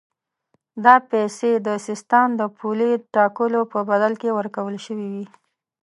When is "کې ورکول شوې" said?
4.21-5.07